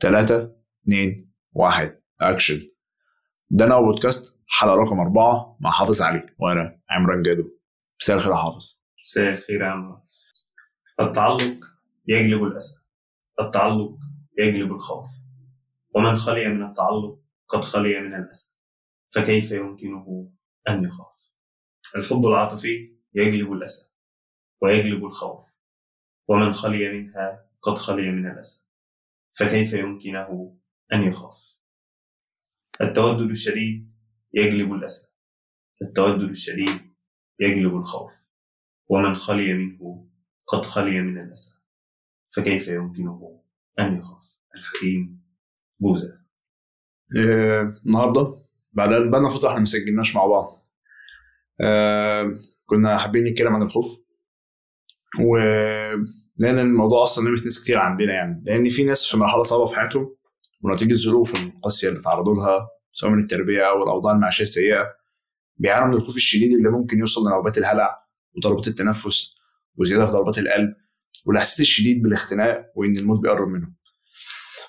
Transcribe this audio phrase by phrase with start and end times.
[0.00, 1.16] تلاتة اتنين
[1.52, 2.00] واحد.
[2.20, 2.60] أكشن
[3.50, 7.42] ده أنا بودكاست حلقة رقم أربعة مع حافظ علي وأنا عمران جادو.
[8.00, 8.74] مساء الخير يا حافظ.
[9.00, 10.02] مساء الخير يا عم
[11.00, 11.64] التعلق
[12.06, 12.80] يجلب الأسى.
[13.40, 13.98] التعلق
[14.38, 15.06] يجلب الخوف.
[15.94, 18.54] ومن خلي من التعلق قد خلي من الأسى.
[19.14, 20.32] فكيف يمكنه
[20.68, 21.32] أن يخاف؟
[21.96, 23.90] الحب العاطفي يجلب الأسى
[24.62, 25.42] ويجلب الخوف.
[26.28, 28.69] ومن خلي منها قد خلي من الأسى.
[29.32, 30.58] فكيف يمكنه
[30.92, 31.56] أن يخاف؟
[32.80, 33.92] التودد الشديد
[34.34, 35.08] يجلب الأسى.
[35.82, 36.94] التودد الشديد
[37.40, 38.12] يجلب الخوف.
[38.88, 40.10] ومن خلي منه
[40.46, 41.52] قد خلي من الأسى.
[42.36, 43.42] فكيف يمكنه
[43.78, 45.24] أن يخاف؟ الحكيم
[45.80, 46.20] بوذا
[47.18, 48.34] آه، النهاردة
[48.72, 50.46] بعد بقالنا فترة إحنا مسجلناش مع بعض.
[51.60, 52.32] آه،
[52.66, 54.09] كنا حابين نتكلم عن الخوف.
[55.20, 55.36] و
[56.36, 58.42] لأن الموضوع أصلا لمس ناس كتير عندنا يعني.
[58.46, 60.16] لأن في ناس في مرحلة صعبة في حياتهم
[60.62, 64.84] ونتيجة الظروف القاسيه اللي تعرضوا لها سواء من التربية أو الأوضاع المعيشية السيئة
[65.56, 67.96] بيعانوا من الخوف الشديد اللي ممكن يوصل لنوبات الهلع
[68.36, 69.34] وضربات التنفس
[69.76, 70.74] وزيادة في ضربات القلب
[71.26, 73.76] والإحساس الشديد بالاختناق وإن الموت بيقرب منهم.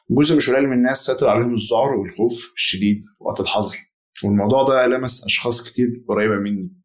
[0.10, 3.78] جزء مش قليل من الناس سيطر عليهم الذعر والخوف الشديد وقت الحظر
[4.26, 6.76] والموضوع ده لمس أشخاص كتير قريبة مني.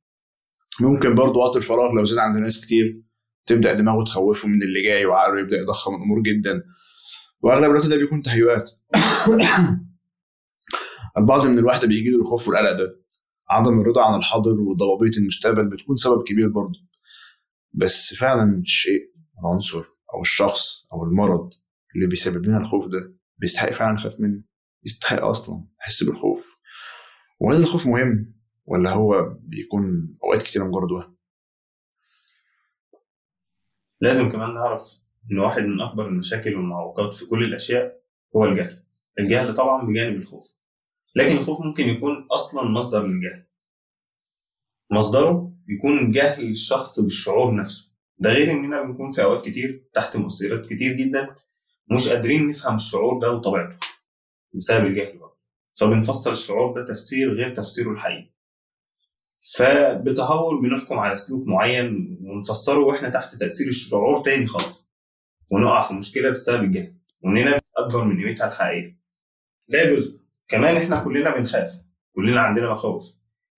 [0.80, 3.02] ممكن برضه وقت الفراغ لو زاد عند ناس كتير
[3.46, 6.60] تبدأ دماغه تخوفه من اللي جاي وعقله يبدأ يضخم الأمور جدا.
[7.40, 8.70] وأغلب الوقت ده بيكون تهيؤات.
[11.18, 13.00] البعض من الوحده بيجي له الخوف والقلق ده
[13.50, 16.78] عدم الرضا عن الحاضر وضبابيه المستقبل بتكون سبب كبير برضه.
[17.72, 19.00] بس فعلا الشيء
[19.40, 21.52] العنصر أو الشخص أو المرض
[21.96, 24.42] اللي بيسبب لنا الخوف ده بيستحق فعلا نخاف منه.
[24.84, 26.56] يستحق أصلا نحس بالخوف.
[27.40, 28.34] وهل الخوف مهم
[28.66, 31.15] ولا هو بيكون أوقات كتير مجرد وهم؟
[34.00, 34.92] لازم كمان نعرف
[35.32, 38.00] إن واحد من أكبر المشاكل والمعوقات في كل الأشياء
[38.36, 38.82] هو الجهل.
[39.18, 40.56] الجهل طبعا بجانب الخوف.
[41.16, 43.46] لكن الخوف ممكن يكون أصلا مصدر للجهل
[44.90, 47.92] مصدره يكون جهل الشخص بالشعور نفسه.
[48.18, 51.34] ده غير إننا بنكون في أوقات كتير تحت مؤثرات كتير جدا
[51.92, 53.76] مش قادرين نفهم الشعور ده وطبيعته
[54.54, 55.36] بسبب الجهل برضه.
[55.80, 58.30] فبنفسر الشعور ده تفسير غير تفسيره الحقيقي.
[59.54, 64.88] فبتهور بنحكم على سلوك معين ونفسره وإحنا تحت تأثير الشعور تاني خالص.
[65.52, 66.94] ونقع في مشكلة بسبب الجهل.
[67.20, 68.98] وإننا أكبر من قيمتها الحقيقية
[69.68, 70.20] ده جزء.
[70.48, 71.70] كمان إحنا كلنا بنخاف.
[72.14, 73.02] كلنا عندنا مخاوف.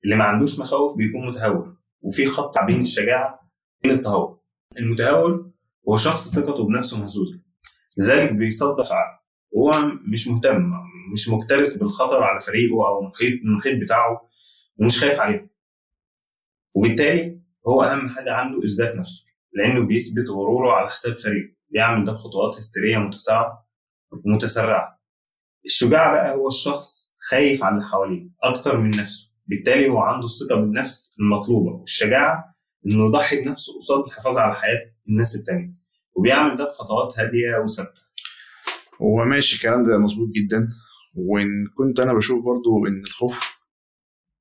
[0.05, 3.41] اللي ما عندوش مخاوف بيكون متهور وفي خط بين الشجاعة
[3.79, 4.39] وبين التهور
[4.79, 5.51] المتهور
[5.89, 7.41] هو شخص ثقته بنفسه مهزوزة
[7.99, 9.19] لذلك بيصدق عقله
[9.51, 10.71] وهو مش مهتم
[11.13, 14.29] مش مكترث بالخطر على فريقه أو المحيط المحيط بتاعه
[14.81, 15.51] ومش خايف عليه
[16.79, 22.13] وبالتالي هو أهم حاجة عنده اثبات نفسه لأنه بيثبت غروره على حساب فريقه بيعمل ده
[22.13, 23.69] بخطوات هستيرية متسارعة
[24.25, 25.01] متسرعة.
[25.65, 30.57] الشجاع بقى هو الشخص خايف على اللي حواليه أكتر من نفسه بالتالي هو عنده الثقة
[30.61, 32.55] بالنفس المطلوبة والشجاعة
[32.87, 35.75] إنه يضحي بنفسه قصاد الحفاظ على حياة الناس التانية
[36.17, 38.01] وبيعمل ده بخطوات هادية وثابتة.
[39.03, 40.67] هو ماشي الكلام ده مظبوط جدا.
[41.17, 43.59] وإن كنت أنا بشوف برضو إن الخوف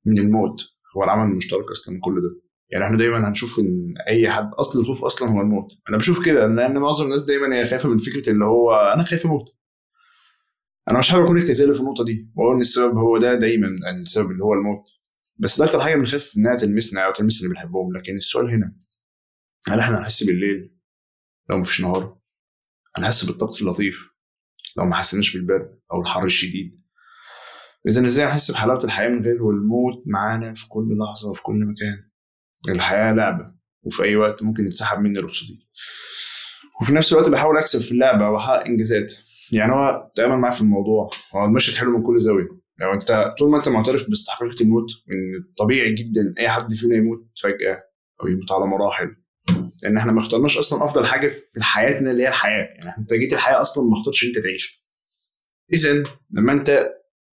[0.05, 2.41] من الموت هو العمل المشترك أصلا من كل ده.
[2.69, 5.71] يعني إحنا دايما هنشوف إن أي حد أصل الخوف أصلا هو الموت.
[5.89, 9.25] أنا بشوف كده لأن معظم الناس دايما هي خايفة من فكرة اللي هو أنا خايف
[9.25, 9.45] أموت.
[10.91, 14.01] أنا مش حابب أكون اختزالي في النقطة دي وأقول إن السبب هو ده دايما ان
[14.01, 14.87] السبب اللي هو الموت.
[15.37, 17.93] بس ده أكتر حاجة بنخاف إنها تلمسنا أو تلمس اللي بنحبهم.
[17.97, 18.75] لكن السؤال هنا
[19.67, 20.77] هل إحنا هنحس بالليل
[21.49, 22.17] لو مفيش نهار؟
[22.97, 24.09] هنحس بالطقس اللطيف
[24.77, 26.81] لو ما حسيناش بالبرد أو الحر الشديد؟
[27.87, 32.03] اذا إزاي هنحس بحلاوة الحياة من غير والموت معانا في كل لحظة وفي كل مكان؟
[32.69, 33.53] الحياة لعبة
[33.83, 35.59] وفي أي وقت ممكن يتسحب مني رخصتي
[36.81, 39.13] وفي نفس الوقت بحاول أكسب في اللعبة وأحقق إنجازات.
[39.51, 41.09] يعني هو تأمل معايا في الموضوع.
[41.35, 42.47] هو المشهد حلو من كل زاوية.
[42.79, 47.27] لو أنت طول ما أنت معترف باستحقاقيه الموت وان طبيعي جدا أي حد فينا يموت
[47.43, 47.83] فجأة
[48.21, 49.15] أو يموت على مراحل.
[49.83, 52.67] لأن إحنا ما اخترناش أصلا أفضل حاجة في حياتنا اللي هي الحياة.
[52.83, 54.87] يعني أنت جيت الحياة أصلا ما اخترتش أنت تعيش.
[55.73, 56.89] اذا لما أنت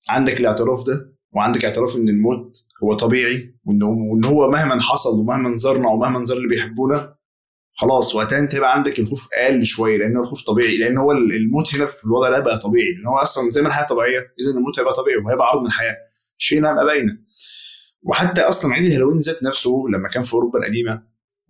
[0.10, 5.88] عندك الاعتراف ده وعندك اعتراف إن الموت هو طبيعي وإن هو مهما حصل ومهما زارنا
[5.90, 7.16] ومهما زار اللي بيحبونا
[7.76, 11.86] خلاص وقتها أنت هيبقى عندك الخوف أقل شوية لأن الخوف طبيعي لأن هو الموت هنا
[11.86, 14.94] في الوضع ده بقى طبيعي لأن هو أصلا زي ما الحياة طبيعية إذا الموت هيبقى
[14.94, 15.96] طبيعي وهيبقى عرض من الحياة
[16.38, 17.18] شيء هيبقى باينه
[18.04, 21.04] وحتى أصلا عيد الهالوين ذات نفسه لما كان في أوروبا القديمة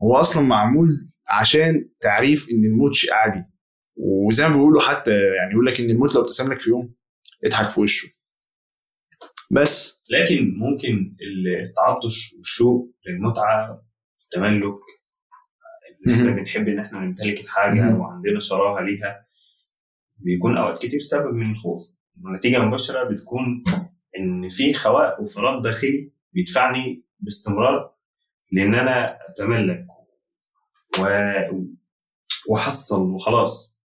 [0.03, 0.89] هو أصلا معمول
[1.29, 3.44] عشان تعريف إن الموت شيء عادي.
[3.95, 6.94] وزي ما بيقولوا حتى يعني يقول لك إن الموت لو ابتسم لك في يوم
[7.45, 8.07] اضحك في وشه.
[9.53, 10.01] بس.
[10.09, 11.15] لكن ممكن
[11.61, 13.85] التعطش والشوق للمتعة
[14.23, 14.79] التملك
[16.11, 17.95] إحنا بنحب إن إحنا نمتلك الحاجة.
[17.95, 19.25] وعندنا شراهه ليها
[20.17, 21.79] بيكون أوقات كتير سبب من الخوف.
[22.23, 23.63] والنتيجه المباشرة بتكون
[24.19, 27.94] إن في خواء وفراغ داخلي بيدفعني باستمرار
[28.51, 29.85] لأن أنا أتملك
[30.99, 31.06] و...
[32.49, 33.79] وأحصل وخلاص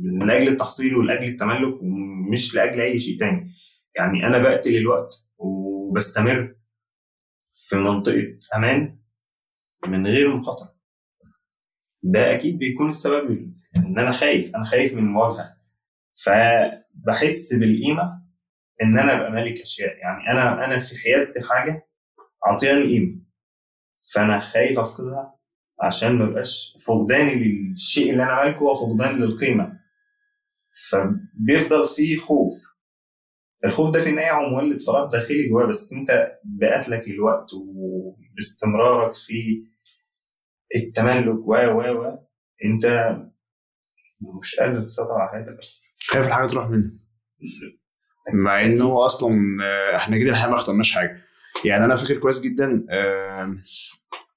[0.00, 3.50] من أجل التحصيل ولاجل التملك ومش لأجل أي شيء تاني.
[3.98, 6.56] يعني أنا بقتل الوقت وبستمر
[7.44, 8.98] في منطقة أمان
[9.86, 10.74] من غير مخاطرة.
[12.02, 15.56] ده أكيد بيكون السبب إن أنا خايف أنا خايف من المواجهة.
[16.24, 18.22] فبحس بالقيمة
[18.82, 19.96] إن أنا أبقى مالك أشياء.
[19.96, 21.88] يعني أنا أنا في حيازتي حاجة
[22.46, 23.12] اعطيني قيمة.
[24.12, 25.38] فأنا خايف أفقدها
[25.82, 29.78] عشان ما بقاش فقداني للشيء اللي أنا مالكه هو فقدان للقيمة.
[30.90, 32.77] فبيفضل في خوف.
[33.64, 39.64] الخوف ده في النهايه هو مولد فراغ داخلي جواه بس أنت بقتلك للوقت وباستمرارك في
[40.76, 42.18] التملك و و و
[42.64, 43.16] أنت
[44.40, 45.80] مش قادر تسيطر على حياتك أصلا.
[46.10, 46.92] خايف الحاجة تروح منك.
[48.34, 51.20] مع إنه أصلا آه، إحنا كده الحقيقة ما اخترناش حاجة.
[51.64, 52.86] يعني أنا فاكر كويس جدا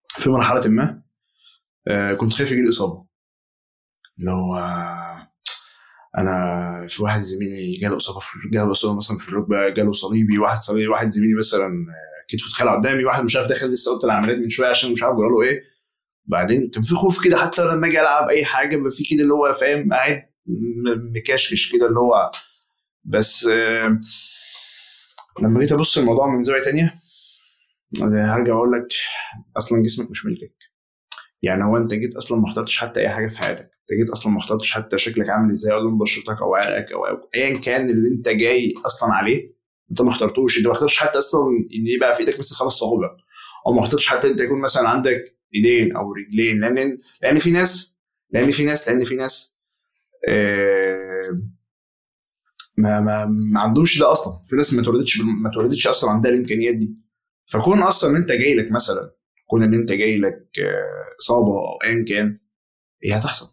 [0.08, 1.02] في مرحلة ما
[1.88, 3.06] آه، كنت خايف يجي لي إصابة.
[4.20, 4.56] اللي هو
[6.18, 10.58] أنا في واحد زميلي جاله إصابة في جاله إصابة مثلا في الركبة جاله صليبي واحد
[10.58, 11.86] صليبي واحد زميلي مثلا
[12.28, 15.16] كتفه اتخلع قدامي واحد مش عارف داخل لسه قلت العمليات من شوية عشان مش عارف
[15.16, 15.64] جرى له إيه.
[16.26, 19.34] بعدين كان في خوف كده حتى لما أجي ألعب أي حاجة بيبقى في كده اللي
[19.34, 20.24] هو فاهم قاعد
[21.16, 22.32] مكشكش كده اللي هو
[23.04, 24.00] بس آه،
[25.42, 26.94] لما جيت أبص الموضوع من زاوية تانية
[28.04, 28.88] هرجع أقول لك
[29.58, 30.71] أصلا جسمك مش ملكك.
[31.42, 33.64] يعني هو انت جيت أصلا ما اخترتش حتى أي حاجة في حياتك.
[33.64, 37.02] انت جيت أصلا ما اخترتش حتى شكلك عامل إزاي أو لون بشرتك أو عرقك أو
[37.36, 39.54] ايا كان اللي انت جاي أصلا عليه
[39.92, 40.58] انت ما اخترتوش.
[40.58, 43.10] انت ما اخترتش حتى أصلا إن يبقى في إيدك مثل خمس صوابع
[43.68, 46.60] أو ما اخترتش حتى انت يكون مثلا عندك إيدين أو رجلين.
[46.60, 47.96] لأن لأن في ناس
[48.32, 49.58] لأن في ناس لأن في ناس
[50.28, 51.22] آه
[52.78, 54.34] ما ما ما عندهمش ده أصلا.
[54.46, 56.96] في ناس ما اتولدتش ما اتولدتش أصلا عندها الإمكانيات دي.
[57.46, 59.16] فكون أصلا أنت جاي لك مثلا
[59.52, 62.34] كون إن أنت جاي لك آه، إصابة أو ايا كان
[63.04, 63.48] هي هتحصل.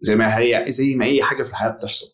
[0.00, 2.06] زي ما هي زي ما أي حاجة في الحياة بتحصل.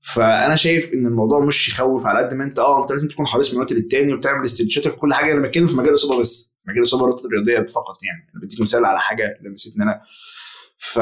[0.00, 3.54] فأنا شايف إن الموضوع مش يخوف على قد ما أنت آه أنت لازم تكون حريص
[3.54, 5.32] من وقت للتاني وبتعمل استرتشاتك وكل حاجة.
[5.32, 8.30] أنا بتكلم في مجال الإصابة بس مجال الإصابة الرياضية فقط يعني.
[8.34, 10.02] أنا بديك مثال على حاجة لمستني أنا
[10.76, 10.98] ف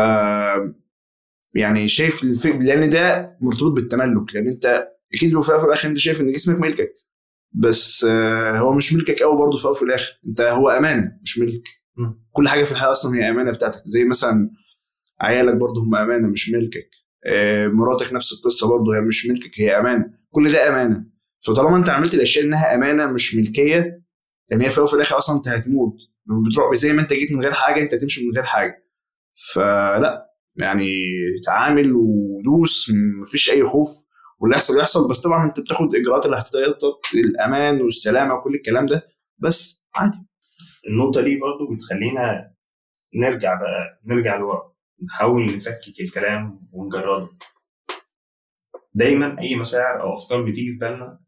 [1.55, 4.35] يعني شايف الفكر لأن ده مرتبط بالتملك.
[4.35, 6.95] لأن أنت أكيد في الآخر أنت شايف إن جسمك ملكك.
[7.55, 10.21] بس آه، هو مش ملكك قوي برضه في الآخر.
[10.29, 11.13] أنت هو أمانة.
[11.33, 11.63] مش ملك.
[12.33, 13.83] كل حاجة في الحياة أصلا هي أمانة بتاعتك.
[13.87, 14.51] زي مثلا
[15.21, 16.91] عيالك برضه هم أمانة مش ملكك.
[17.27, 20.11] آه، مراتك نفس القصة برضه هي مش ملكك هي أمانة.
[20.31, 21.05] كل ده أمانة.
[21.47, 24.03] فطالما أنت عملت الأشياء إنها أمانة مش ملكية
[24.51, 25.97] لأن هي في الأول الآخر أصلا أنت هتموت.
[26.51, 28.89] بتروح زي ما أنت جيت من غير حاجة أنت هتمشي من غير حاجة.
[29.55, 30.27] فلا
[30.57, 30.87] يعني
[31.47, 32.91] تعامل ودوس
[33.23, 33.89] مفيش أي خوف.
[34.41, 35.09] واللي يحصل يحصل.
[35.09, 39.09] بس طبعا أنت بتاخد إجراءات الاحتياطات الأمان والسلامة وكل الكلام ده.
[39.39, 40.19] بس عادي.
[40.89, 42.55] النقطة دي برضو بتخلينا
[43.15, 44.73] نرجع بقى نرجع لورا.
[45.05, 47.29] نحاول نفكك الكلام ونجرده.
[48.95, 51.21] دايما أي مشاعر أو أفكار بتيجي في بالنا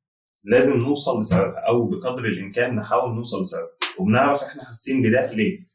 [0.45, 3.69] لازم نوصل لسببها أو بقدر الإمكان نحاول نوصل لسببها.
[3.99, 5.69] وبنعرف إحنا حاسين بده ليه.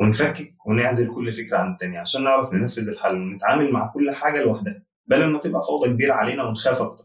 [0.00, 4.82] ونفكك ونعزل كل فكرة عن التانية عشان نعرف ننفذ الحل ونتعامل مع كل حاجة لوحدها
[5.06, 7.04] بدل ما تبقى فوضى كبيرة علينا ونخاف أكتر.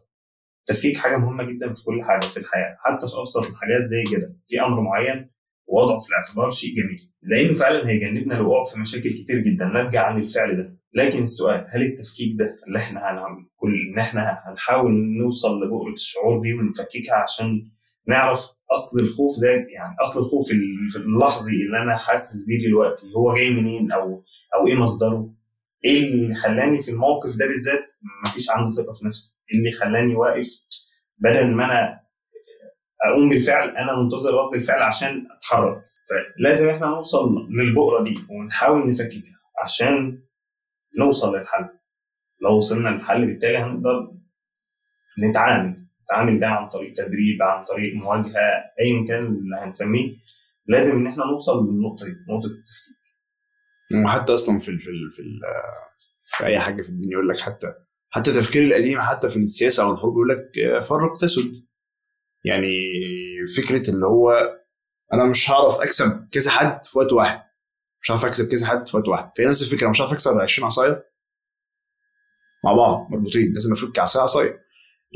[0.65, 4.35] تفكيك حاجة مهمة جدا في كل حاجة في الحياة حتى في أبسط الحاجات زي كده.
[4.47, 5.31] في أمر معين
[5.67, 7.11] ووضعه في الاعتبار شيء جميل.
[7.21, 9.65] لأنه فعلا هيجنبنا الوقوع في مشاكل كتير جدا.
[9.65, 10.77] ناتجه عن الفعل ده.
[10.93, 14.91] لكن السؤال هل التفكيك ده اللي إحنا هنعمل كل إن إحنا هنحاول
[15.23, 17.71] نوصل لبؤرة الشعور دي ونفككها عشان
[18.07, 18.39] نعرف
[18.71, 20.51] أصل الخوف ده؟ يعني أصل الخوف
[20.95, 24.23] اللحظي اللي أنا حاسس بيه دلوقتي هو جاي منين؟ أو
[24.55, 25.33] أو إيه مصدره؟
[25.85, 27.85] إيه اللي خلاني في الموقف ده بالذات
[28.27, 30.47] مفيش عندي ثقة في نفسي؟ إيه اللي خلاني واقف
[31.17, 31.99] بدل ما أنا
[33.03, 35.81] أقوم بالفعل أنا منتظر رد الفعل عشان أتحرك.
[36.09, 40.23] فلازم إحنا نوصل للبؤرة دي ونحاول نفككها عشان
[40.99, 41.69] نوصل للحل.
[42.41, 44.11] لو وصلنا للحل بالتالي هنقدر
[45.29, 50.15] نتعامل نتعامل ده عن طريق تدريب عن طريق مواجهة ايا كان اللي هنسميه.
[50.67, 52.95] لازم إن إحنا نوصل للنقطة دي نقطة التفكير
[54.05, 55.39] وحتى أصلا في ال في ال في, ال
[56.23, 57.67] في أي حاجة في الدنيا يقول لك حتى
[58.09, 60.51] حتى التفكير القديم حتى في السياسة أو الحروب يقول لك
[60.83, 61.53] فرق تسد.
[62.45, 62.73] يعني
[63.57, 64.31] فكرة اللي هو
[65.13, 67.41] أنا مش هعرف أكسب كذا حد في وقت واحد.
[68.01, 69.29] مش هعرف أكسب كذا حد في وقت واحد.
[69.33, 69.89] في نفس الفكرة.
[69.89, 71.03] مش هعرف أكسب 20 عصاية
[72.65, 73.53] مع بعض مربوطين.
[73.53, 74.65] لازم أفك عصاية عصاية.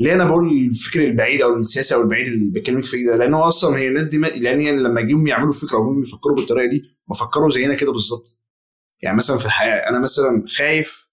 [0.00, 3.42] ليه أنا بقول الفكر البعيد أو السياسة أو البعيد اللي بكلمك فيه ده؟ لأن هو
[3.42, 7.50] أصلا هي الناس دي لأن لما جيهم يعملوا فكرة أو يفكروا بالطريقة دي ما فكروا
[7.50, 8.38] زينا كده بالظبط.
[9.02, 11.08] يعني مثلا في الحياة أنا مثلا خايف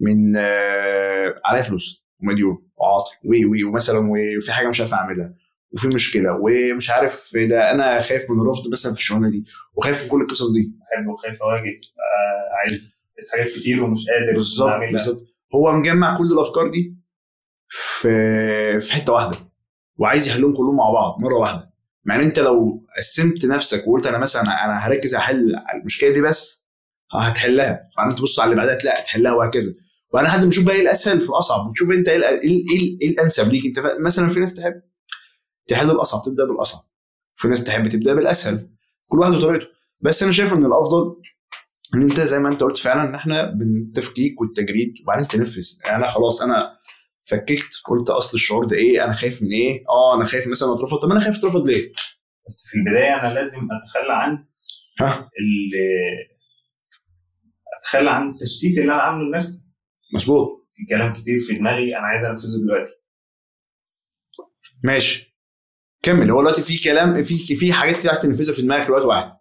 [0.00, 2.69] من آه عليا فلوس ومديون.
[2.80, 3.10] وعاطل.
[3.24, 5.34] وي وي ومثلا وفي حاجة مش عارف أعملها
[5.72, 9.44] وفي مشكلة ومش عارف ده أنا خايف من الرفض مثلا في الشغلانة دي
[9.74, 10.60] وخايف من كل القصص دي.
[10.80, 12.92] بحب وخايف أواجه آه عايز
[13.32, 14.70] حاجات كتير ومش قادر بالظبط.
[14.92, 15.26] بالظبط.
[15.54, 16.96] هو مجمع كل الأفكار دي
[17.68, 19.36] في في حتة واحدة
[19.98, 21.70] وعايز يحلهم كلهم مع بعض مرة واحدة.
[22.04, 26.20] مع إن أنت لو قسمت نفسك وقلت أنا مثلا أنا هركز احل على المشكلة دي
[26.22, 26.66] بس
[27.12, 27.82] هتحلها.
[27.96, 29.72] بعدين تبص على اللي بعدها تلاقي هتحلها وهكذا.
[30.14, 32.64] لحد ما نشوف بقى إيه الأسهل في الأصعب وتشوف أنت إيه ال- إيه
[33.02, 34.82] إيه الأنسب ليك؟ أنت مثلا في ناس تحب
[35.66, 36.82] تحل الأصعب تبدأ بالأصعب.
[37.34, 38.70] في ناس تحب تبدأ بالأسهل.
[39.06, 39.66] كل واحد وطريقته.
[40.00, 41.16] بس أنا شايف إن الأفضل
[41.94, 45.66] إن أنت زي ما أنت قلت فعلا إن إحنا بالتفكيك والتجريد وبعدين تنفذ.
[45.84, 46.76] يعني أنا خلاص أنا
[47.30, 50.98] فككت قلت أصل الشعور ده إيه؟ أنا خايف من إيه؟ آه أنا خايف مثلا أترفض.
[50.98, 51.92] طب أنا خايف أترفض ليه؟
[52.48, 54.44] بس في البداية أنا لازم أتخلى عن
[55.00, 55.30] ها؟
[57.82, 59.64] أتخلى عن التشتيت اللي أنا عامله لنفسي.
[60.14, 60.68] مظبوط.
[60.72, 62.92] في كلام كتير في دماغي أنا عايز أنفذه دلوقتي.
[64.84, 65.36] ماشي.
[66.02, 66.30] كمل.
[66.30, 69.32] هو دلوقتي في كلام في في حاجات كتير عايز تنفذها في دماغك في وقت واحد.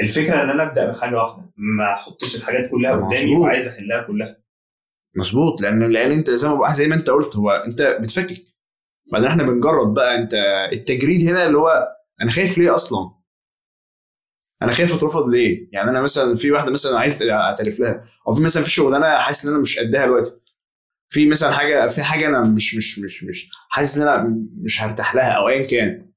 [0.00, 3.36] الفكرة إن أنا أبدأ بحاجة واحدة ما أحطش الحاجات كلها قدامي.
[3.36, 4.36] وعايز أحلها كلها.
[5.16, 5.60] مظبوط.
[5.60, 8.44] لأن لأن أنت زي ما زي ما أنت قلت هو أنت بتفكك.
[9.12, 10.34] بعدين إحنا بنجرد بقى أنت
[10.72, 11.88] التجريد هنا اللي هو
[12.22, 13.17] أنا خايف ليه أصلا؟
[14.62, 18.42] أنا خايف اترفض ليه؟ يعني أنا مثلا في واحدة مثلا عايز اعترف لها أو في
[18.42, 20.30] مثلا في شغلانه حاسس ان أنا مش قدها دلوقتي.
[21.08, 25.14] في مثلا حاجة في حاجة أنا مش مش مش مش حاسس ان أنا مش هرتاح
[25.14, 26.12] لها أو ايا كان.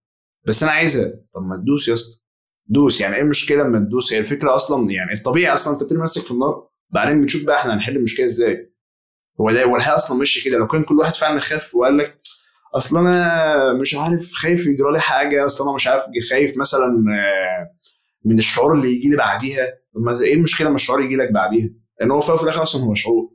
[0.48, 1.13] بس أنا عايزها.
[1.33, 2.21] طب ما تدوس يا اسطى.
[2.67, 3.01] دوس.
[3.01, 6.31] يعني إيه المشكلة لما تدوس؟ هي الفكرة أصلا يعني الطبيعي أصلا انت بترمي نفسك في
[6.31, 8.74] النار بعدين بنشوف بقى إحنا هنحل المشكلة إزاي.
[9.41, 10.57] هو ده هو الحقيقة أصلا ماشي كده.
[10.57, 12.17] لو كان كل واحد فعلا خاف وقال لك
[12.75, 17.67] اصل أنا مش عارف خايف يجرى لي حاجة اصل أنا مش عارف خايف مثلا آه،
[18.25, 19.68] من الشعور اللي يجي لي بعديها.
[19.94, 22.94] طب ما إيه المشكلة لما الشعور يجي لك بعديها؟ لأن هو في الآخر أصلا هو
[22.94, 23.32] شعور.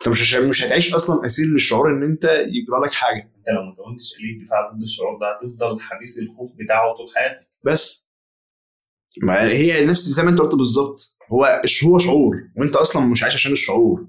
[0.00, 3.22] أنت مش مش هتعيش أصلا أسير للشعور إن أنت يجرى لك حاجة.
[3.38, 7.48] أنت لو ما كونتش آلية دفاع ضد الشعور ده هتفضل حبيس الخوف بتاعه طول حياتك.
[7.64, 8.06] بس.
[9.22, 11.16] ما هي نفس زي ما أنت قلت بالظبط.
[11.32, 14.08] هو هو شعور وأنت أصلا مش عايش عشان الشعور.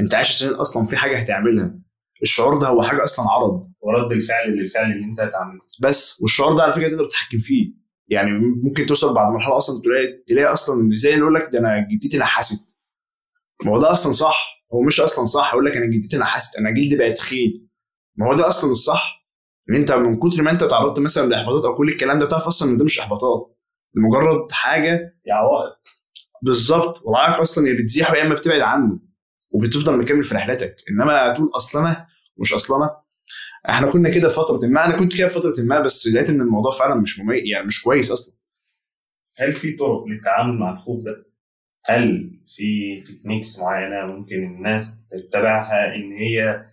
[0.00, 1.78] أنت عايش عشان أصلا في حاجة هتعملها.
[2.22, 3.70] الشعور ده هو حاجة أصلا عرض.
[3.80, 5.60] ورد الفعل للفعل اللي أنت هتعمله.
[5.80, 6.20] بس.
[6.22, 7.79] والشعور ده على فكرة تقدر تتحكم فيه.
[8.10, 8.30] يعني
[8.64, 12.18] ممكن توصل بعد مرحلة أصلا تلاقي تلاقي أصلا زي اللي يقول لك ده أنا جدتي
[12.18, 12.78] نحست.
[13.66, 14.64] ما هو ده أصلا صح.
[14.74, 16.56] هو مش أصلا صح يقول لك أنا جدتي نحست.
[16.56, 17.68] أنا جلدي بقت تخين
[18.16, 19.26] ما هو ده أصلا الصح.
[19.70, 22.70] إن أنت من كتر ما أنت تعرضت مثلا لإحباطات أو كل الكلام ده تعرف أصلا
[22.70, 23.56] إن ده مش إحباطات.
[23.94, 25.72] ده مجرد حاجة يا عوائق
[26.42, 27.02] بالظبط.
[27.04, 28.98] والعائق أصلا يا بتزيح يا إما بتبعد عنه.
[29.54, 30.76] وبتفضل مكمل في رحلتك.
[30.90, 32.06] إنما تقول اصل أنا
[32.38, 32.90] مش اصل أنا
[33.68, 36.94] إحنا كنا كده فترة ما أنا كنت كده فترة ما بس لقيت إن الموضوع فعلا
[36.94, 37.38] مش ممي...
[37.38, 38.34] يعني مش كويس أصلا.
[39.38, 41.26] هل في طرق للتعامل مع الخوف ده؟
[41.86, 46.66] هل في تكنيكس معينة ممكن الناس تتبعها إن هي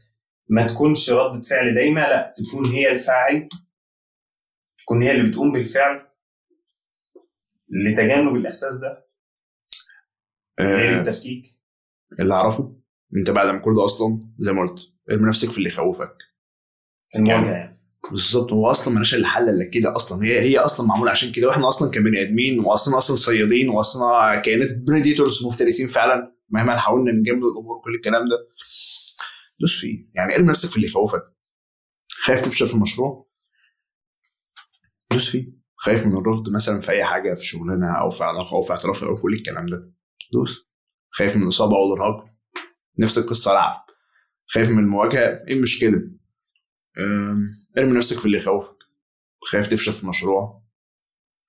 [0.49, 3.49] ما تكونش ردة فعل دايمة لأ تكون هي الفاعل؟
[4.79, 6.07] تكون هي اللي بتقوم بالفعل؟
[7.69, 9.07] لتجنب الإحساس ده؟
[10.59, 11.45] غير آه التفكيك؟
[12.19, 12.77] اللي أعرفه
[13.17, 14.79] أنت بعد ما كل ده أصلا زي ما قلت
[15.11, 16.17] ارمي نفسك في اللي يخوفك.
[17.15, 17.77] المواجهة يعني.
[18.11, 20.23] بالظبط هو أصلا مالهاش إلا حل إلا كده أصلا.
[20.25, 21.47] هي هي أصلا معمولة عشان كده.
[21.47, 27.43] وإحنا أصلا كبني آدمين واصلا أصلا صيادين واصلا كائنات بريديتورز مفترسين فعلا مهما حاولنا نجمل
[27.43, 28.37] الأمور وكل الكلام ده.
[29.59, 30.09] دوس فيه.
[30.15, 31.23] يعني ارمي نفسك في اللي يخوفك.
[32.09, 33.29] خايف تفشل في المشروع؟
[35.11, 35.57] دوس فيه.
[35.75, 39.03] خايف من الرفض مثلا في أي حاجة في شغلنا أو في علاقة أو في اعتراف
[39.03, 39.93] أو كل الكلام ده.
[40.33, 40.67] دوس.
[41.09, 42.25] خايف من الإصابة أو الارهاق
[42.99, 43.85] نفس القصة العب
[44.47, 45.43] خايف من المواجهة.
[45.47, 46.16] إيه المشكلة؟
[47.77, 48.77] ارمي نفسك في اللي يخوفك.
[49.51, 50.63] خايف تفشل في مشروع.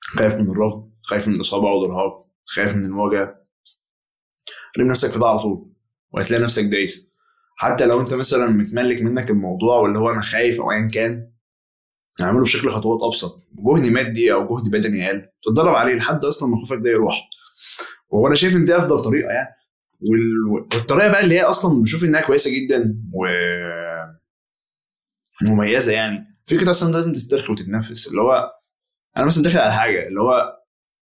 [0.01, 0.91] خايف من الرفض.
[1.03, 3.39] خايف من الاصابه أو الارهاق خايف من المواجهة.
[4.79, 5.73] ارمي نفسك في ده على طول.
[6.13, 7.09] وهتلاقي نفسك دايس.
[7.57, 11.33] حتى لو أنت مثلا متملك منك الموضوع واللي هو أنا خايف أو ايا كان
[12.21, 13.49] اعمله بشكل خطوات أبسط.
[13.53, 15.29] جهد مادي أو جهد بدني أقل.
[15.43, 17.29] تتدرب عليه لحد أصلا ما خوفك ده يروح.
[18.09, 19.55] وهو أنا شايف إن دي أفضل طريقة يعني.
[20.11, 20.49] وال...
[20.75, 23.03] والطريقة بقى اللي هي أصلا بشوف إنها كويسة جدا.
[23.13, 23.27] و
[25.43, 26.39] مميزة يعني.
[26.47, 28.09] فكره أصلا لازم تسترخي وتتنفس.
[28.09, 28.53] اللي هو
[29.17, 30.59] أنا مثلا داخل على حاجة اللي هو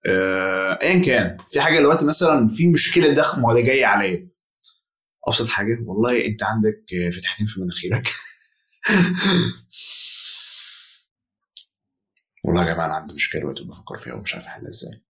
[0.06, 1.38] آه، ايا كان.
[1.48, 4.30] في حاجة دلوقتي مثلا في مشكلة ضخمة ولا جاية عليا.
[5.28, 6.84] أبسط حاجة والله أنت عندك
[7.18, 8.10] فتحتين في مناخيرك.
[12.46, 15.04] والله يا جماعة أنا عندي مشكلة دلوقتي بفكر فيها ومش عارف أحلها إزاي.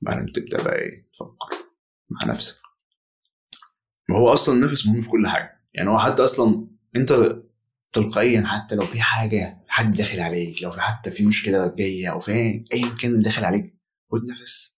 [0.00, 1.56] بعدين تبدأ بقى إيه تفكر
[2.10, 2.58] مع نفسك.
[4.08, 5.60] ما هو أصلا النفس مهم في كل حاجة.
[5.74, 7.12] يعني هو حتى أصلا أنت
[7.92, 12.20] تلقائيا حتى لو في حاجة حد داخل عليك لو في حتى في مشكلة جاية أو
[12.20, 12.32] في
[12.72, 13.64] ايا كان اللي داخل عليك
[14.12, 14.76] خد نفس.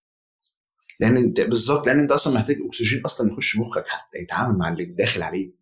[1.00, 4.85] لأن انت بالظبط لأن أنت أصلا محتاج أكسجين أصلا يخش مخك حتى يتعامل مع اللي
[4.85, 5.54] داخل عليه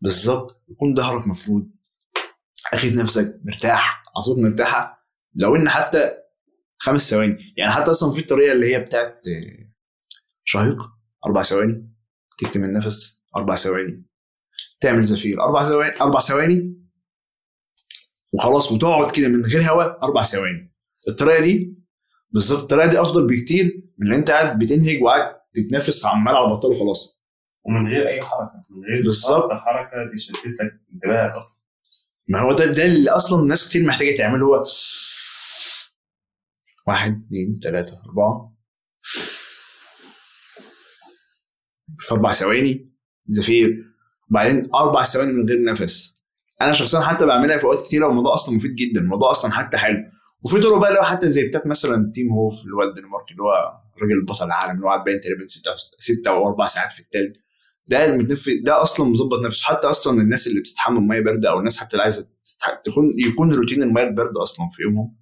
[0.00, 0.64] بالظبط.
[0.68, 1.70] يكون ظهرك مفرود
[2.72, 5.08] اخد نفسك مرتاح اعصابك مرتاحة.
[5.34, 6.12] لو إن حتى
[6.78, 7.54] خمس ثواني.
[7.56, 9.22] يعني حتى أصلا في الطريقة اللي هي بتاعت
[10.44, 10.82] شهيق
[11.26, 11.92] أربع ثواني.
[12.38, 14.06] تكتم النفس أربع ثواني.
[14.82, 16.82] تعمل زفير أربع ثواني أربع ثواني.
[18.32, 20.74] وخلاص وتقعد كده من غير هواء أربع ثواني.
[21.08, 21.78] الطريقة دي
[22.30, 23.64] بالظبط الطريقة دي أفضل بكتير
[23.98, 27.22] من اللي أنت قاعد بتنهج وقاعد تتنفس عمال على بطال وخلاص.
[27.64, 28.60] ومن غير أي حركة.
[28.70, 29.52] من غير بالظبط.
[29.52, 31.62] حركة دي شتت لك انتباهك أصلا.
[32.28, 34.62] ما هو ده ده اللي أصلا ناس كتير محتاجة تعمله هو
[36.86, 38.56] واحد اثنين ثلاثة أربعة.
[41.98, 42.92] في أربع ثواني
[43.26, 43.91] زفير.
[44.32, 46.22] وبعدين أربع ثواني من غير نفس.
[46.62, 49.98] أنا شخصيا حتى بعملها في أوقات كتيرة والموضوع أصلا مفيد جدا الموضوع أصلا حتى حلو.
[50.44, 53.52] وفي طرق بقى هو حتى زي بتاعت مثلا تيم هوف اللي هو الدنمارك اللي هو
[54.02, 55.46] راجل بطل العالم اللي هو قاعد باين تقريبا
[55.98, 57.36] ستة أو أربع ساعات في التلج
[57.88, 59.64] ده متنفس ده أصلا مظبط نفسه.
[59.64, 62.28] حتى أصلا الناس اللي بتستحمى مية باردة أو الناس حتى اللي عايزة
[62.84, 65.16] تكون يكون روتين المية الباردة أصلا في يومهم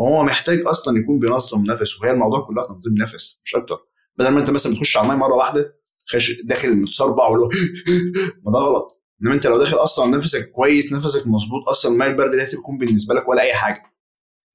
[0.00, 1.98] هو محتاج أصلا يكون بينظم نفسه.
[2.02, 3.76] وهي الموضوع كلها تنظيم نفس مش أكتر.
[4.18, 5.74] بدل ما أنت مثلا تخش على المية مرة واحدة
[6.08, 7.50] خش داخل متصربع واللي هو
[8.44, 9.02] ما ده غلط.
[9.22, 13.14] إنما أنت لو داخل أصلا نفسك كويس نفسك مظبوط أصلا الميه البارده دي هتكون بالنسبة
[13.14, 13.82] لك ولا أي حاجة.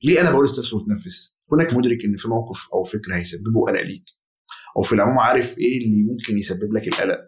[0.04, 4.04] ليه أنا بقول تدخل وتنفس؟ كونك مدرك إن في موقف أو فكرة هيسببه قلق ليك
[4.78, 7.20] أو في العموم عارف إيه اللي ممكن يسبب لك القلق.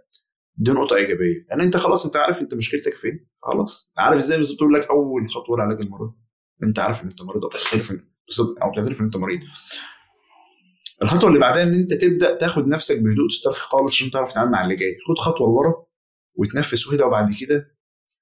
[0.57, 1.45] دي نقطة إيجابية.
[1.49, 5.27] لأن أنت خلاص أنت عارف أنت مشكلتك فين؟ فخلاص عارف إزاي بالظبط؟ تقول لك أول
[5.27, 6.13] خطوة لعلاج المرض
[6.63, 7.91] أنت عارف إن أنت مريض أو بتعترف
[8.61, 9.39] أو بتعترف إن أنت مريض.
[11.03, 14.63] الخطوة اللي بعدها إن أنت تبدأ تاخد نفسك بهدوء تسترخي خالص عشان تعرف تتعامل مع
[14.63, 14.97] اللي جاي.
[15.07, 15.85] خد خطوة لورا
[16.35, 17.77] وتنفس وكده وبعد كده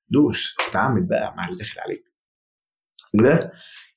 [0.09, 2.03] دوس تعامل بقى مع اللي داخل عليك.
[3.19, 3.51] وده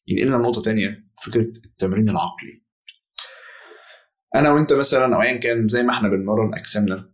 [0.07, 2.62] ينقلنا لنقطة تانية فكرة التمرين العقلي.
[4.35, 7.12] أنا وأنت مثلا أو أيا كان زي ما إحنا بنمرن أجسامنا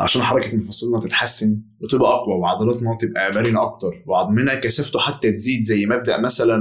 [0.00, 5.86] عشان حركة مفاصلنا تتحسن وتبقى أقوى وعضلاتنا تبقى مرنة أكتر وعظمنا كثافته حتى تزيد زي
[5.86, 6.58] مبدأ مثلا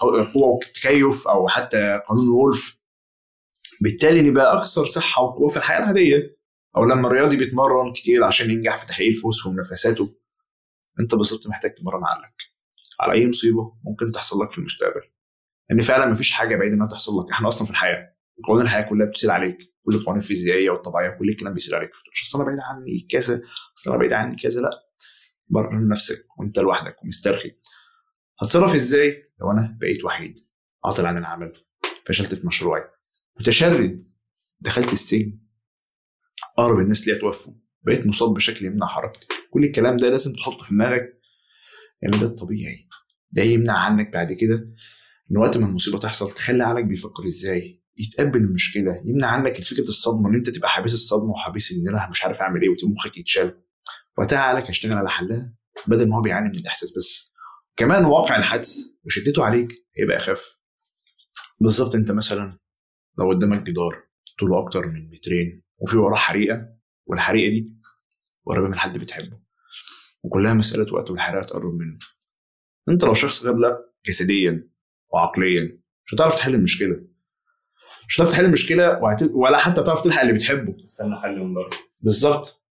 [0.00, 2.79] قوة وتكيف أو حتى قانون وولف.
[3.80, 6.40] بالتالي نبقى أكثر صحة وقوة في الحياة العادية.
[6.76, 10.14] أو لما الرياضي بيتمرن كتير عشان ينجح في تحقيق الفوز ونفساته
[11.00, 12.42] أنت بالظبط محتاج تمرن عقلك.
[13.00, 15.02] على أي مصيبة ممكن تحصل لك في المستقبل.
[15.70, 17.30] ان فعلا مفيش حاجة بعيدة إنها تحصل لك.
[17.30, 19.58] إحنا أصلا في الحياة قوانين الحياة كلها بتسير عليك.
[19.84, 21.90] كل القوانين الفيزيائية والطبيعية كل الكلام بيسير عليك.
[22.12, 23.42] مش أصل أنا بعيد عني كذا
[23.78, 24.60] أصل أنا بعيد عني كذا.
[24.60, 24.70] لا
[25.48, 27.50] برر نفسك وأنت لوحدك ومسترخي.
[28.42, 30.38] هتصرف إزاي لو أنا بقيت وحيد؟
[30.84, 31.52] عاطل عن العمل
[32.06, 32.82] فشلت في مشروعي.
[33.40, 34.10] متشرد.
[34.60, 35.38] دخلت السجن.
[36.58, 37.54] أقرب الناس ليا توفوا.
[37.82, 39.28] بقيت مصاب بشكل يمنع حركتي.
[39.50, 41.20] كل الكلام ده لازم تحطه في دماغك.
[42.02, 42.88] لأن ده الطبيعي.
[43.30, 44.74] ده يمنع عنك بعد كده.
[45.30, 47.82] إن وقت ما المصيبة تحصل تخلي عقلك بيفكر إزاي.
[47.96, 49.02] يتقبل المشكلة.
[49.04, 50.28] يمنع عنك فكرة الصدمة.
[50.28, 53.62] إن أنت تبقى حابس الصدمة وحابس إن أنا مش عارف أعمل إيه ومخك يتشال.
[54.18, 55.54] وقتها عقلك هيشتغل على حلها
[55.86, 57.32] بدل ما هو بيعاني من الإحساس بس.
[57.76, 60.60] كمان واقع الحدث وشدته عليك هيبقى أخف.
[61.60, 62.59] بالظبط أنت مثلا
[63.20, 64.02] لو قدامك جدار
[64.38, 66.68] طوله أكتر من مترين وفي وراه حريقة
[67.06, 67.72] والحريقة دي
[68.46, 69.40] قريبة من حد بتحبه.
[70.22, 71.98] وكلها مسألة وقت والحريقه تقرب منه.
[72.88, 74.70] أنت لو شخص غير جسديا
[75.12, 77.06] وعقليا مش هتعرف تحل المشكلة.
[78.08, 79.22] مش هتعرف تحل المشكلة وهت...
[79.22, 80.72] ولا حتى تعرف تلحق اللي بتحبه.
[80.72, 81.70] تستنى حل من بره.
[82.02, 82.64] بالظبط.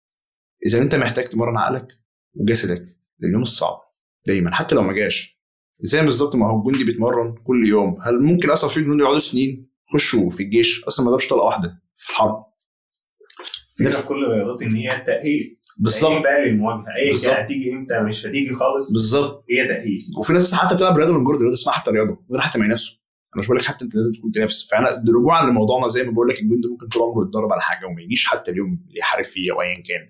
[0.65, 1.93] إذا أنت محتاج تمرن عقلك
[2.33, 3.81] وجسدك لليوم الصعب
[4.27, 5.39] دايما حتى لو ما جاش.
[5.81, 8.01] زي بالظبط ما هو الجندي بيتمرن كل يوم.
[8.01, 11.81] هل ممكن أصلا في جنود يقعدوا سنين؟ يخشوا في الجيش أصلا ما ضربش طلقة واحدة
[11.95, 12.45] في الحرب.
[13.75, 15.57] في كل الرياضات إن هي تأهيل.
[15.79, 16.21] بالظبط.
[16.23, 16.85] بقى للمواجهة.
[17.09, 17.33] بالظبط.
[17.33, 19.45] كان هتيجي إمتى مش هتيجي خالص بالظبط.
[19.49, 19.99] هي تأهيل.
[20.19, 22.97] وفي ناس حتى بتلعب رياضة من مجرد رياضة اسمها حتى رياضة غير حتى ما ينافسوا.
[23.35, 24.69] أنا مش بقول لك حتى أنت لازم تكون تنافس.
[24.71, 28.01] فأنا رجوعا لموضوعنا زي ما بقول لك الجندي ممكن طول عمره يتدرب على حاجة وما
[28.01, 30.09] يجيش حتى اليوم اللي يحارب فيه أو ايا كان.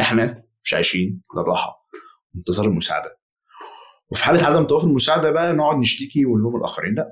[0.00, 1.88] إحنا مش عايشين للراحة.
[2.36, 3.18] انتظار المساعدة.
[4.10, 6.94] وفي حالة عدم توافر المساعدة بقى نقعد نشتكي ونلوم الآخرين.
[6.94, 7.10] لأ.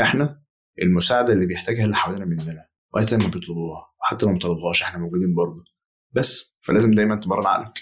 [0.00, 0.43] إحنا
[0.82, 5.34] المساعدة اللي بيحتاجها اللي حوالينا مننا وقت ما بيطلبوها وحتى لو ما طلبوهاش إحنا موجودين
[5.34, 5.64] برضه.
[6.12, 7.78] بس فلازم دايما تمرن عقلك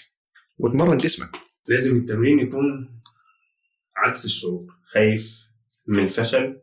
[0.57, 1.29] وتمرن جسمك.
[1.69, 2.99] لازم التمرين يكون
[3.97, 4.67] عكس الشعور.
[4.93, 5.47] خايف
[5.87, 6.61] من الفشل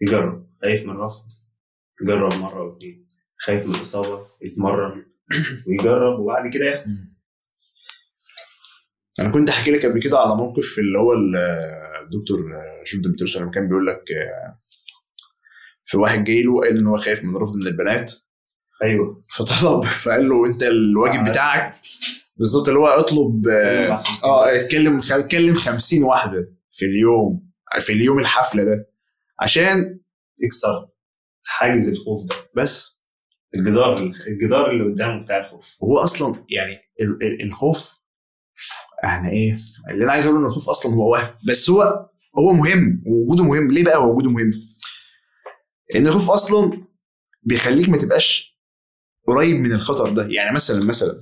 [0.00, 0.50] يجرب.
[0.62, 1.24] خايف من الرفض
[2.02, 3.08] يجرب مرة أو اتنين.
[3.38, 4.92] خايف من الإصابة يتمرن
[5.66, 6.84] ويجرب وبعد كده ياخد.
[9.20, 11.36] أنا كنت أحكي لك قبل كده على موقف اللي هو ال-
[12.04, 12.38] الدكتور
[12.92, 14.04] جوردن بيترسون لما كان بيقول لك
[15.88, 18.12] آه، في واحد جاي له قال إن هو خايف من الرفض من البنات.
[18.82, 19.20] أيوه.
[19.36, 19.84] فطلب.
[19.84, 21.30] فقال له أنت الواجب آه.
[21.30, 21.74] بتاعك
[22.36, 27.48] بالظبط اللي هو اطلب آه اتكلم اتكلم 50 واحدة في اليوم
[27.80, 28.90] في اليوم الحفلة ده.
[29.40, 30.00] عشان
[30.38, 30.88] يكسر
[31.44, 32.34] حاجز الخوف ده.
[32.56, 32.98] بس.
[33.56, 35.76] الجدار الجدار اللي قدامه بتاع الخوف.
[35.82, 37.94] هو أصلا يعني ال- ال- الخوف
[39.02, 39.58] يعني إيه؟
[39.90, 43.70] اللي أنا عايز أقوله إن الخوف أصلا هو وهم بس هو هو مهم ووجوده مهم.
[43.72, 44.52] ليه بقى هو وجوده مهم؟
[45.96, 46.84] ان الخوف أصلا
[47.42, 48.58] بيخليك ما تبقاش
[49.26, 50.26] قريب من الخطر ده.
[50.30, 51.12] يعني مثلا مثلا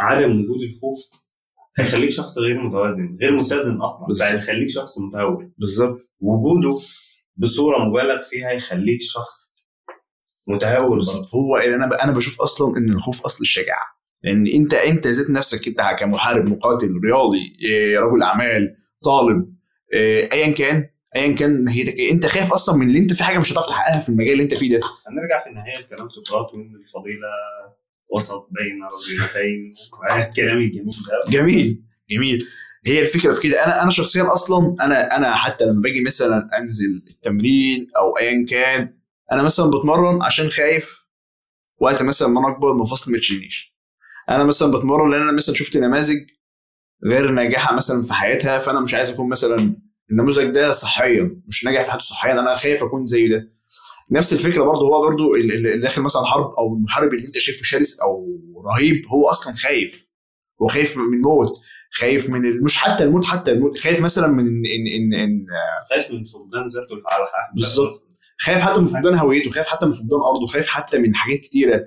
[0.00, 0.98] عدم وجود الخوف
[1.78, 4.06] هيخليك شخص غير متوازن غير متزن أصلا.
[4.18, 5.50] بقى يخليك شخص متهور.
[5.58, 6.00] بالظبط.
[6.20, 6.80] وجوده
[7.36, 9.52] بصورة مبالغ فيها يخليك شخص
[10.48, 11.34] متهور بالظبط.
[11.34, 13.96] هو اللي أنا ب- أنا بشوف أصلا إن الخوف أصل الشجاعة.
[14.22, 19.56] لأن أنت أنت ذات نفسك أنت كمحارب مقاتل رياضي إيه، رجل أعمال طالب
[19.92, 22.12] إيه، ايا كان ايا كان ماهيتك إيه.
[22.12, 24.54] أنت خايف أصلا من اللي أنت في حاجة مش هتعرف تحققها في المجال اللي أنت
[24.54, 24.80] فيه ده.
[25.08, 27.28] هنرجع في النهاية لكلام سقراط وإن الفضيلة
[28.14, 29.72] وسط بين رجلتين
[30.28, 31.84] الكلام الجميل ده جميل.
[32.10, 32.46] جميل.
[32.86, 33.64] هي الفكرة في كده.
[33.64, 38.94] أنا أنا شخصيا أصلا أنا أنا حتى لما باجي مثلا أنزل التمرين أو ايا كان
[39.32, 41.06] أنا مثلا بتمرن عشان خايف
[41.80, 43.76] وقت مثلا ما أنا أكبر مفاصلي ما تشيلنيش.
[44.30, 46.26] أنا مثلا بتمرن لأن أنا مثلا شفت نماذج
[47.04, 49.76] غير ناجحة مثلا في حياتها فأنا مش عايز أكون مثلا
[50.10, 53.48] النموذج ده صحيا مش ناجح في حياته صحيا أنا خايف أكون زي ده.
[54.10, 57.38] نفس الفكرة برضه هو برضه ال- ال- اللي داخل مثلا حرب أو المحارب اللي أنت
[57.38, 58.26] شايفه شرس أو
[58.70, 60.10] رهيب هو أصلا خايف.
[60.62, 61.48] هو خايف من الموت
[61.90, 62.62] خايف من.
[62.62, 65.46] مش حتى الموت حتى الموت خايف مثلا من ان ان ان, إن
[65.90, 68.02] خايف من فقدان ذاته على بالظبط.
[68.38, 71.80] خايف حتى من فقدان هويته خايف حتى من فقدان أرضه خايف حتى من حاجات كتيرة.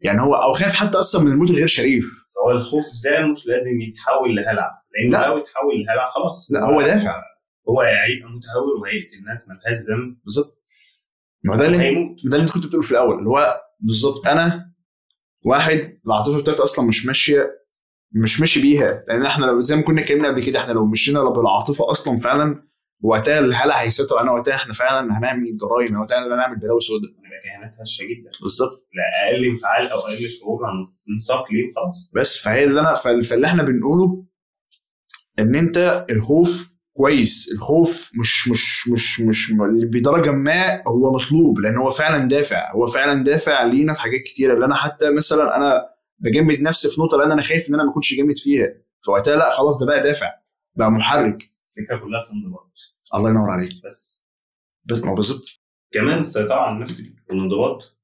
[0.00, 2.04] يعني هو أو خايف حتى أصلا من الموت الغير شريف.
[2.44, 4.70] هو الخوف ده مش لازم يتحول لهلع.
[4.94, 5.28] لأن لا.
[5.28, 6.48] لو اتحول لهلع خلاص.
[6.50, 7.22] لا هو دافع.
[7.68, 10.18] هو هيبقى متهور وهيقتل الناس ملهاش ذنب.
[10.24, 10.62] بالظبط.
[11.44, 11.78] ما هو ده اللي
[12.24, 14.72] ده اللي أنت كنت بتقوله في الأول اللي هو بالظبط أنا
[15.44, 17.64] واحد العاطفة بتاعتي أصلا مش ماشية
[18.12, 19.04] مش ماشي بيها.
[19.08, 22.60] لأن إحنا لو زي ما كنا اتكلمنا قبل كده إحنا لو مشينا بالعاطفة أصلا فعلا
[23.00, 24.18] وقتها الهلع هيسيطر.
[24.18, 27.10] علينا وقتها إحنا فعلا هنعمل جرايم وقتها هنعمل بلاوي سوداء.
[27.10, 28.30] هنبقى كائنات هشة جدا.
[28.42, 28.88] بالظبط.
[28.94, 30.60] لا أقل انفعال أو أقل شعور
[31.08, 32.10] هننساق ليه وخلاص.
[32.14, 34.26] بس فهي اللي أنا فال- فاللي إحنا بنقوله
[35.38, 39.52] إن أنت الخوف كويس الخوف مش مش مش مش
[39.84, 44.54] بدرجه ما هو مطلوب لأن هو فعلا دافع هو فعلا دافع لينا في حاجات كتيرة
[44.54, 45.82] اللي أنا حتى مثلا أنا
[46.18, 48.66] بجمد نفسي في نقطة لأن أنا خايف إن أنا ما أكونش جامد فيها
[49.06, 50.32] فوقتها لأ خلاص ده بقى دافع
[50.76, 51.38] بقى محرك.
[51.78, 52.78] الفكرة كلها في الانضباط.
[53.14, 53.72] الله ينور عليك.
[53.84, 54.24] بس.
[54.84, 55.60] بس ما بالظبط.
[55.92, 57.98] كمان السيطرة على النفس والانضباط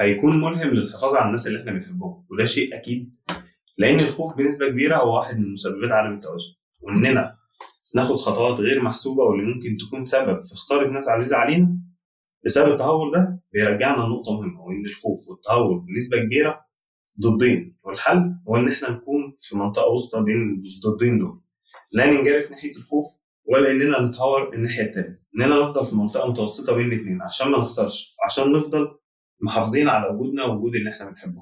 [0.00, 3.14] هيكون ملهم للحفاظ على الناس اللي إحنا بنحبهم وده شيء أكيد
[3.78, 7.36] لأن الخوف بنسبة كبيرة هو واحد من مسببات عدم التوازن وإننا
[7.96, 11.76] ناخد خطوات غير محسوبة واللي ممكن تكون سبب في خسارة ناس عزيزة علينا؟
[12.46, 16.60] بسبب التهور ده بيرجعنا لنقطه مهمة وان الخوف والتهور بنسبة كبيرة
[17.20, 21.32] ضدين والحل هو إن إحنا نكون في منطقة وسطى بين الضدين دول.
[21.94, 23.04] لا ننجرف ناحية الخوف
[23.44, 25.22] ولا إننا نتهور الناحية التانية.
[25.36, 28.88] إننا نفضل في منطقة متوسطة بين الاثنين عشان ما نخسرش عشان نفضل
[29.42, 31.40] محافظين على وجودنا ووجود اللي إحنا بنحبه.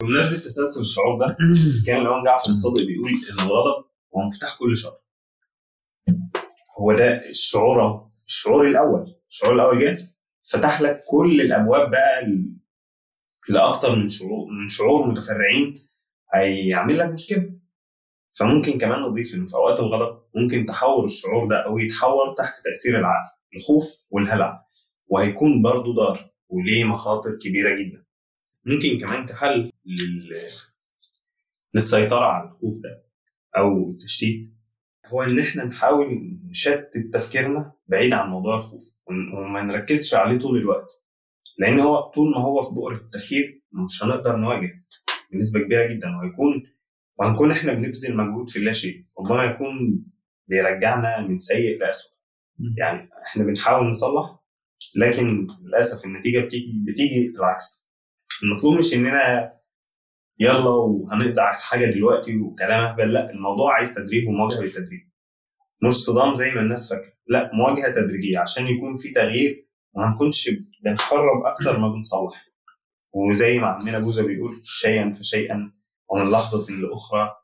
[0.00, 1.36] بمناسبة تسلسل الشعور ده
[1.86, 3.84] كان الامام جعفر الصادق بيقول إن الغضب
[4.16, 5.01] هو مفتاح كل شر.
[6.80, 9.98] هو ده الشعور الشعور الأول الشعور الأول جه
[10.52, 12.26] فتح لك كل الأبواب بقى
[13.48, 15.78] لأكتر من شعور من شعور متفرعين
[16.34, 17.52] هيعمل لك مشكلة.
[18.38, 22.98] فممكن كمان نضيف ان في أوقات الغضب ممكن تحور الشعور ده أو يتحور تحت تأثير
[22.98, 24.66] العقل الخوف والهلع
[25.06, 28.04] وهيكون برضه ضار وليه مخاطر كبيرة جدا.
[28.64, 30.38] ممكن كمان كحل لل...
[31.74, 33.04] للسيطرة على الخوف ده
[33.56, 34.52] أو التشتيت.
[35.06, 38.96] هو إن إحنا نحاول نشتت تفكيرنا بعيد عن موضوع الخوف
[39.34, 40.88] وما نركزش عليه طول الوقت.
[41.58, 44.84] لأن هو طول ما هو في بؤره التفكير مش هنقدر نواجه
[45.32, 46.08] بنسبة كبيرة جدا.
[46.16, 46.62] وهيكون
[47.18, 49.02] وهنكون إحنا بنبذل مجهود في لا شيء.
[49.20, 50.00] ربما يكون
[50.48, 51.78] بيرجعنا من سيء
[52.58, 52.74] مم.
[52.78, 54.38] يعني إحنا بنحاول نصلح
[54.96, 57.90] لكن للأسف النتيجة بتيجي بتيجي العكس
[58.42, 59.50] المطلوب مش إننا
[60.38, 63.12] يلا وهنقطع الحاجة دلوقتي وكلام أهبل.
[63.12, 65.12] لا الموضوع عايز تدريب ومواجهة بالتدريب
[65.82, 67.12] مش صدام زي ما الناس فاكرة.
[67.28, 68.38] لا مواجهة تدريجية.
[68.38, 70.50] عشان يكون في تغيير وما نكونش
[70.84, 72.46] بنخرب أكتر ما بنصلح.
[73.14, 75.72] وزي ما عمنا بوزة بيقول شيئا فشيئا
[76.10, 77.36] ومن لحظة لأخرى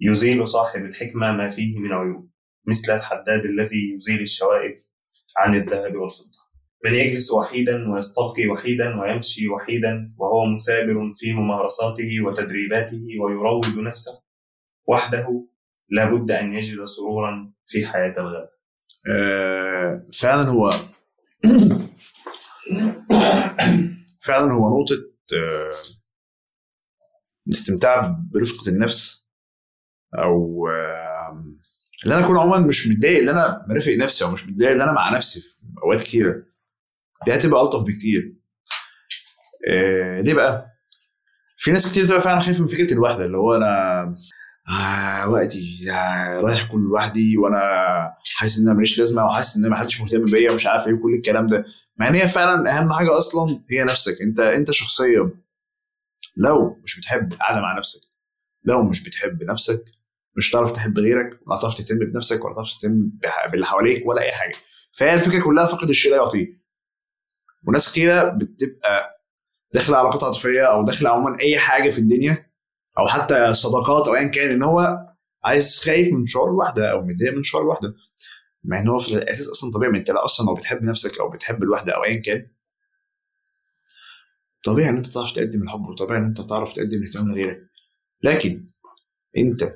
[0.00, 2.30] يزيل صاحب الحكمة ما فيه من عيوب.
[2.66, 4.74] مثل الحداد الذي يزيل الشوائب
[5.36, 6.43] عن الذهب والفضة.
[6.84, 14.24] من يجلس وحيدا ويستلقي وحيدا ويمشي وحيدا وهو مثابر في ممارساته وتدريباته ويروض نفسه.
[14.86, 15.46] وحده
[15.90, 18.48] لابد أن يجد سرورا في حياة الغابة
[19.10, 20.70] آه فعلا هو
[24.26, 24.96] فعلا هو نقطة
[25.36, 25.74] آه
[27.46, 29.26] الاستمتاع برفقة النفس
[30.14, 30.68] أو
[32.04, 34.92] اللي أنا أكون عموما مش متضايق اللي أنا مرافق نفسي أو مش متضايق اللي أنا
[34.92, 36.53] مع نفسي في أوقات كتيرة.
[37.26, 38.34] دي هتبقى ألطف بكتير.
[39.70, 40.70] آه ليه بقى؟
[41.56, 44.02] في ناس كتير بتبقى فعلا خايفة من فكرة الوحدة اللي هو أنا
[44.70, 47.60] آه وقتي آه رايح كل لوحدي وأنا
[48.36, 51.14] حاسس إن أنا ماليش لازمة وحاسس إن ما حدش مهتم بيا ومش عارف إيه وكل
[51.14, 51.64] الكلام ده.
[51.96, 54.22] مع إن هي فعلا أهم حاجة أصلا هي نفسك.
[54.22, 55.30] أنت أنت شخصيا
[56.36, 58.00] لو مش بتحب القعدة مع نفسك
[58.64, 59.84] لو مش بتحب نفسك
[60.36, 63.10] مش هتعرف تحب غيرك ولا هتعرف تهتم بنفسك ولا هتعرف تهتم
[63.52, 64.54] باللي حواليك ولا أي حاجة.
[64.92, 66.63] فهي الفكرة كلها فقد الشيء لا يعطيه
[67.66, 69.14] وناس كتيرة بتبقى
[69.74, 72.50] داخلة علاقات عاطفية أو داخلة عموما أي حاجة في الدنيا
[72.98, 74.98] أو حتى صداقات أو ايا كان إن هو
[75.44, 77.94] عايز خايف من شعور الوحدة أو متضايق من شعور الوحدة.
[78.64, 81.30] مع إن هو في الأساس أصلا طبيعي ما أنت لا أصلا لو بتحب نفسك أو
[81.30, 82.50] بتحب الوحدة أو ايا كان.
[84.64, 87.70] طبيعي إن أنت تعرف تقدم الحب وطبيعي إن أنت تعرف تقدم الاهتمام لغيرك.
[88.22, 88.66] لكن
[89.38, 89.74] أنت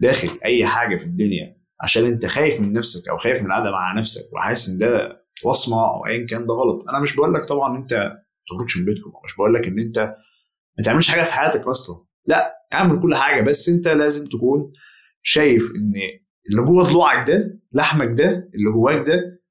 [0.00, 3.92] داخل أي حاجة في الدنيا عشان أنت خايف من نفسك أو خايف من القعدة مع
[3.92, 6.88] نفسك وحاسس إن ده وصمة أو ايا كان ده غلط.
[6.88, 8.18] أنا مش بقول لك طبعا أنت ما
[8.48, 9.98] تخرجش من بيتكم مش بقول لك إن أنت
[10.78, 12.06] ما تعملش حاجة في حياتك أصلا.
[12.26, 14.72] لأ اعمل كل حاجة بس أنت لازم تكون
[15.22, 15.92] شايف إن
[16.50, 19.42] اللي جوه ضلوعك ده لحمك ده اللي جواك ده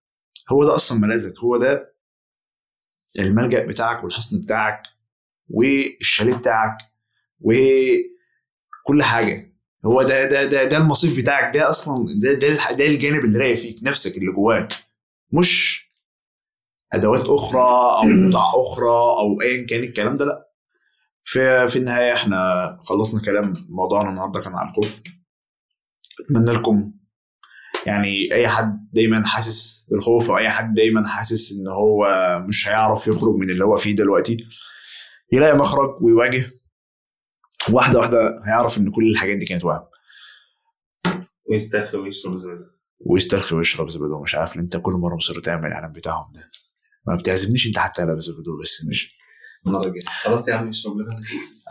[0.52, 1.96] هو ده أصلا ملاذك هو ده
[3.20, 4.82] الملجأ بتاعك والحصن بتاعك
[5.50, 6.78] والشاليه بتاعك
[7.42, 9.56] وكل حاجة.
[9.86, 13.56] هو ده ده ده ده المصيف بتاعك ده أصلا ده ده, ده الجانب اللي رايق
[13.56, 14.74] فيك نفسك اللي جواك.
[15.32, 15.86] مش
[16.94, 20.46] أدوات أخرى أو قطع أخرى أو ايا كان الكلام ده لأ.
[21.24, 22.38] في في النهاية إحنا
[22.82, 25.02] خلصنا كلام موضوعنا النهارده كان عن الخوف
[26.26, 26.94] أتمنى لكم
[27.86, 32.08] يعني أي حد دايما حاسس بالخوف أو أي حد دايما حاسس إن هو
[32.50, 34.38] مش هيعرف يخرج من اللي هو فيه دلوقتي
[35.32, 36.52] يلاقي مخرج ويواجه.
[37.72, 39.86] واحدة واحدة هيعرف إن كل الحاجات دي كانت وهم
[41.52, 42.64] ويستاهل ويشرب زبادي
[43.00, 44.22] ويسترخي ويشرب زبادو.
[44.22, 46.52] مش عارف ان انت كل مرة مصر تعمل الإعلان بتاعهم ده.
[47.08, 49.18] ما بتعزمنيش انت حتى على زبادو بس مش
[50.24, 51.08] خلاص يا عم اشرب لنا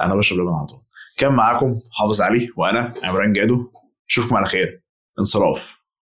[0.00, 0.82] أنا بشرب لبن على طول.
[1.16, 3.72] كان معاكم حافظ علي وأنا عمران جادو.
[4.08, 4.84] اشوفكم على خير.
[5.18, 5.78] انصراف.